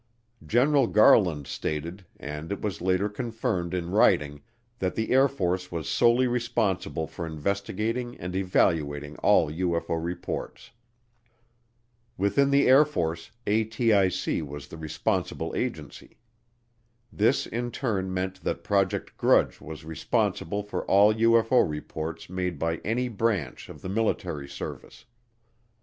General 0.43 0.87
Garland 0.87 1.45
stated, 1.45 2.05
and 2.19 2.51
it 2.51 2.59
was 2.59 2.81
later 2.81 3.07
confirmed 3.07 3.71
in 3.71 3.91
writing, 3.91 4.41
that 4.79 4.95
the 4.95 5.11
Air 5.11 5.27
Force 5.27 5.71
was 5.71 5.87
solely 5.87 6.25
responsible 6.25 7.05
for 7.05 7.23
investigating 7.27 8.17
and 8.17 8.35
evaluating 8.35 9.15
all 9.17 9.51
UFO 9.51 10.03
reports. 10.03 10.71
Within 12.17 12.49
the 12.49 12.67
Air 12.67 12.83
Force, 12.83 13.29
ATIC 13.45 14.41
was 14.43 14.69
the 14.69 14.77
responsible 14.79 15.53
agency. 15.55 16.17
This 17.13 17.45
in 17.45 17.69
turn 17.69 18.11
meant 18.11 18.43
that 18.43 18.63
Project 18.63 19.15
Grudge 19.17 19.61
was 19.61 19.85
responsible 19.85 20.63
for 20.63 20.83
all 20.85 21.13
UFO 21.13 21.63
reports 21.69 22.27
made 22.27 22.57
by 22.57 22.77
any 22.77 23.07
branch 23.07 23.69
of 23.69 23.83
the 23.83 23.89
military 23.89 24.49
service. 24.49 25.05